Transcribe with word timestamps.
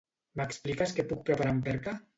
M'expliques 0.39 0.95
què 1.01 1.07
puc 1.13 1.23
preparar 1.29 1.57
amb 1.57 1.71
perca? 1.71 1.99